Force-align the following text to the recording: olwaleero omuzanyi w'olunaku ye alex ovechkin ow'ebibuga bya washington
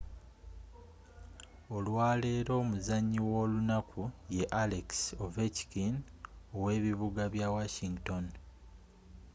olwaleero 1.75 2.51
omuzanyi 2.61 3.19
w'olunaku 3.29 4.03
ye 4.35 4.45
alex 4.63 4.89
ovechkin 5.25 5.95
ow'ebibuga 6.55 7.23
bya 7.33 7.47
washington 7.55 8.25